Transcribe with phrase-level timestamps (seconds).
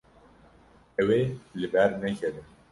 [1.01, 1.21] Ew ê
[1.59, 2.41] li ber nekeve.